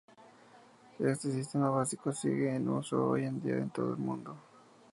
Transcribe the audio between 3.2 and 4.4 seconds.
en día en todo el mundo.